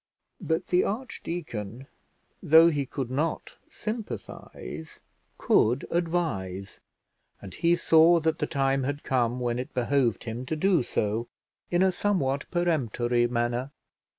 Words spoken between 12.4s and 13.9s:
peremptory manner.